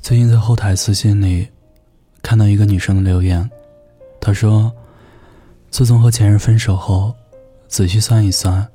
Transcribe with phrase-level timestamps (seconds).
[0.00, 1.46] 最近在后台私信里
[2.22, 3.48] 看到一个女生的留言，
[4.20, 4.72] 她说
[5.70, 7.14] ：“自从和前任分手后，
[7.66, 8.66] 仔细算一算，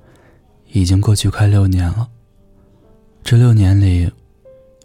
[0.67, 2.07] 已经过去快六年了。
[3.23, 4.12] 这六年里，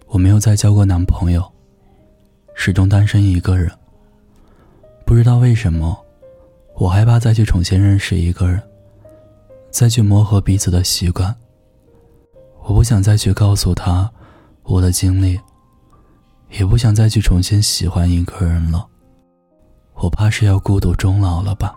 [0.06, 1.44] 我没有再交过男朋友，
[2.54, 3.70] 始终单身一个人。
[5.04, 5.98] 不知道为什么，
[6.76, 8.62] 我害怕再去重新认识一个人，
[9.70, 11.34] 再去磨合彼此的习惯。
[12.62, 14.10] 我不想再去告诉他
[14.62, 15.38] 我的经历。”
[16.50, 18.86] 也不想再去重新喜欢一个人了，
[19.94, 21.76] 我怕是要孤独终老了吧。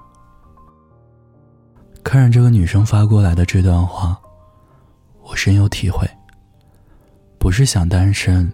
[2.03, 4.19] 看着这个女生发过来的这段话，
[5.23, 6.09] 我深有体会。
[7.37, 8.51] 不是想单身，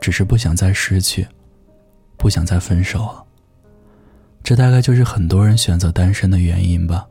[0.00, 1.26] 只是不想再失去，
[2.16, 3.24] 不想再分手了。
[4.42, 7.06] 这大概就是很多人选择单身的原因吧。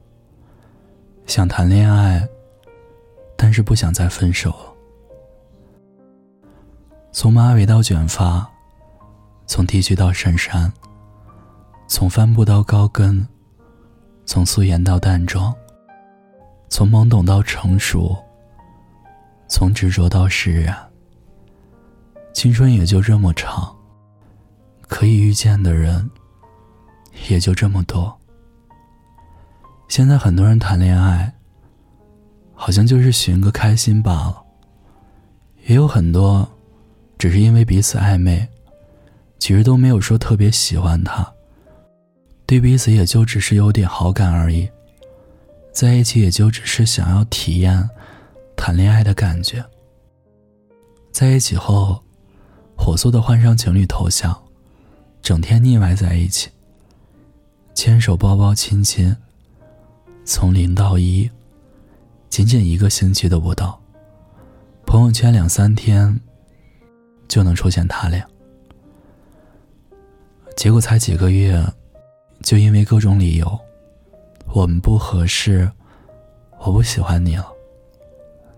[1.25, 2.27] 想谈恋爱，
[3.37, 4.73] 但是不想再分手了。
[7.23, 8.45] 从马尾到卷发，
[9.47, 10.69] 从 T 恤到衬衫，
[11.87, 13.25] 从帆布到高跟，
[14.25, 15.55] 从素颜到淡妆，
[16.67, 18.13] 从懵懂到成熟，
[19.47, 20.77] 从执着到释然。
[22.33, 23.73] 青春也就这么长，
[24.89, 26.11] 可以遇见的人
[27.29, 28.13] 也就这么多。
[29.87, 31.33] 现在很多人谈恋爱，
[32.53, 34.43] 好像就是寻个开心罢了，
[35.67, 36.45] 也有很多。
[37.23, 38.45] 只是因为彼此暧昧，
[39.39, 41.33] 其实都没有说特别喜欢他，
[42.45, 44.69] 对彼此也就只是有点好感而已。
[45.71, 47.89] 在一起也就只是想要体验
[48.57, 49.63] 谈恋爱的感觉。
[51.13, 52.03] 在一起后，
[52.77, 54.37] 火速的换上情侣头像，
[55.21, 56.49] 整天腻歪在一起，
[57.73, 59.15] 牵手、抱抱、亲亲，
[60.25, 61.31] 从零到一，
[62.27, 63.81] 仅仅一个星期都不到，
[64.85, 66.19] 朋友圈两三天。
[67.33, 68.23] 就能出现他俩，
[70.55, 71.65] 结果才几个月，
[72.43, 73.59] 就因为各种理由，
[74.53, 75.67] 我们不合适，
[76.59, 77.51] 我不喜欢你了，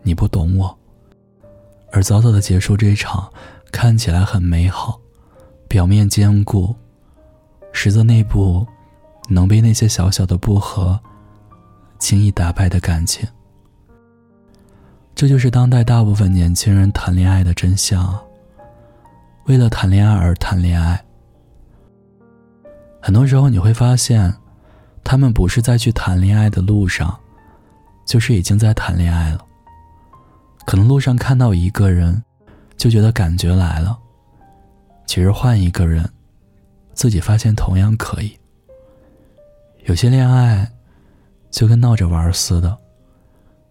[0.03, 0.78] 你不懂我，
[1.90, 3.31] 而早早的结束这一场
[3.72, 5.00] 看起来很美好、
[5.69, 6.75] 表面坚固、
[7.72, 8.68] 实则内部
[9.30, 11.00] 能被那些小小的不和
[11.97, 13.25] 轻易打败的感情。
[15.16, 18.22] 这就是当代大部分年轻人谈恋爱的真相！
[19.45, 21.00] 为了谈恋爱而谈恋爱，
[23.00, 24.33] 很多时候你会发现，
[25.03, 27.16] 他们不是在去谈恋爱的路上，
[28.07, 29.45] 就是已经在谈恋爱了。
[30.66, 32.23] 可能路上看到一个人，
[32.75, 33.95] 就觉得感觉来了，
[35.06, 36.09] 其实换一个人，
[36.95, 38.35] 自己发现同样可以。
[39.83, 40.67] 有些恋爱，
[41.51, 42.75] 就跟闹着玩似的，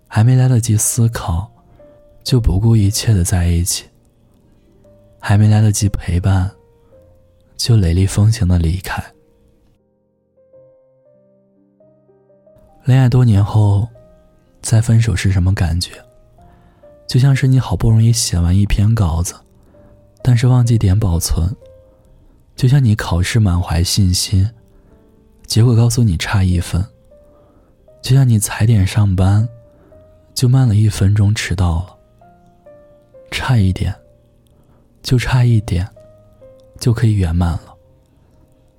[0.07, 1.51] 还没来得及思考，
[2.23, 3.87] 就不顾一切的在一起。
[5.27, 6.51] 还没来得及陪伴，
[7.57, 9.03] 就雷厉风行的离开。
[12.85, 13.89] 恋爱多年后，
[14.61, 15.93] 再分手是什么感觉？
[17.07, 19.35] 就像是你好不容易写完一篇稿子，
[20.23, 21.49] 但是忘记点保存；
[22.55, 24.47] 就像你考试满怀信心，
[25.47, 26.83] 结果告诉你差一分；
[28.03, 29.49] 就像你踩点上班，
[30.35, 31.97] 就慢了一分钟迟到了，
[33.31, 33.97] 差一点。
[35.05, 35.87] 就差一点，
[36.81, 37.77] 就可以圆满了。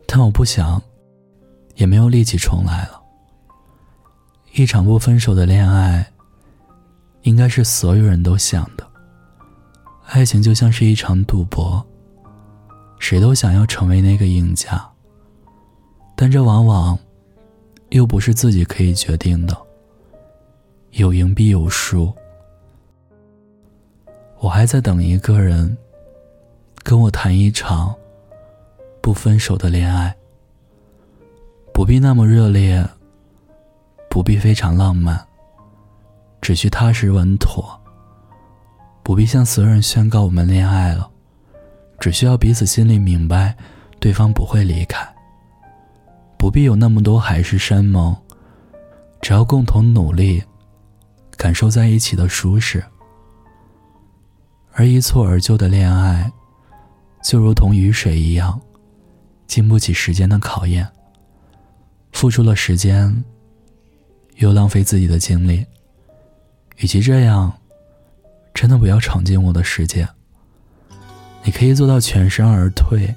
[0.07, 0.81] 但我不想，
[1.75, 2.99] 也没有力气重来了。
[4.53, 6.05] 一场不分手的恋爱，
[7.21, 8.83] 应该是所有人都想的。
[10.07, 11.85] 爱情就像是一场赌博，
[12.97, 14.83] 谁都想要成为那个赢家。
[16.15, 16.97] 但这往往，
[17.89, 19.55] 又不是自己可以决定的。
[20.91, 22.11] 有赢必有输。
[24.39, 25.77] 我还在等一个人。
[26.85, 27.95] 跟我谈一场
[29.01, 30.15] 不分手的恋爱，
[31.73, 32.87] 不必那么热烈，
[34.07, 35.19] 不必非常浪漫，
[36.41, 37.65] 只需踏实稳妥。
[39.01, 41.09] 不必向所有人宣告我们恋爱了，
[41.99, 43.57] 只需要彼此心里明白，
[43.99, 45.03] 对方不会离开。
[46.37, 48.15] 不必有那么多海誓山盟，
[49.21, 50.43] 只要共同努力，
[51.35, 52.83] 感受在一起的舒适。
[54.73, 56.31] 而一蹴而就的恋爱。
[57.25, 58.61] 就如同雨水一样，
[59.47, 60.87] 经不起时间的考验。
[62.11, 63.25] 付出了时间，
[64.35, 65.65] 又浪费自己的精力。
[66.77, 67.51] 与其这样，
[68.53, 70.07] 真的不要闯进我的世界。
[71.43, 73.11] 你可以做到全身而退，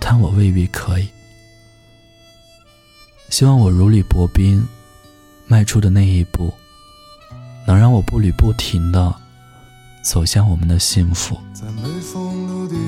[0.00, 1.06] 但我未必可以。
[3.28, 4.66] 希望我如履薄冰，
[5.46, 6.50] 迈出的那一步，
[7.66, 9.14] 能让我步履不停的
[10.02, 11.38] 走向我们的幸福。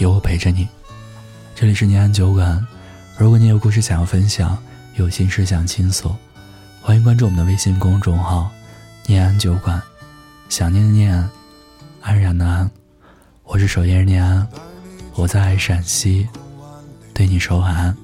[0.00, 0.66] 有我陪着你。
[1.54, 2.66] 这里是念安酒馆，
[3.18, 4.56] 如果你有故事想要分享，
[4.96, 6.14] 有心事想倾诉，
[6.80, 8.50] 欢迎关注我们的微信公众号
[9.06, 9.80] “念安酒馆”。
[10.48, 11.30] 想念的念，
[12.00, 12.70] 安然的安，
[13.44, 14.48] 我是守夜人念安，
[15.14, 16.26] 我在陕西，
[17.12, 17.94] 对你说晚安，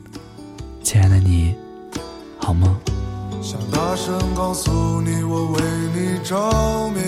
[0.83, 1.55] 亲爱的你，
[2.39, 2.77] 好梦。
[3.41, 5.63] 想大声告诉你，我为
[5.95, 7.01] 你着迷。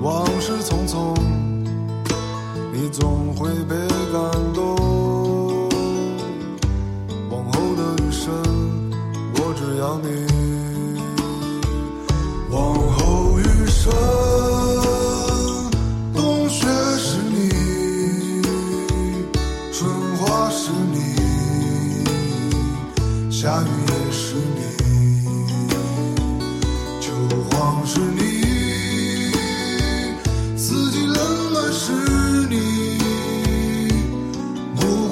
[0.00, 1.07] 往事匆匆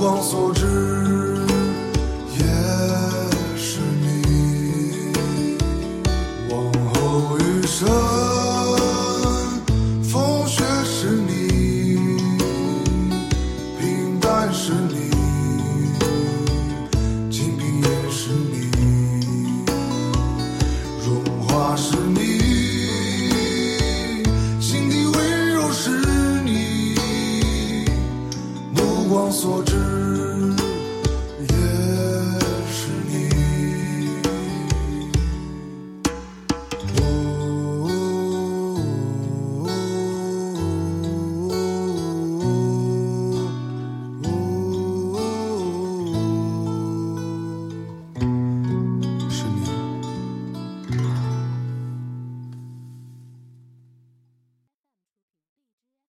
[0.06, 0.45] com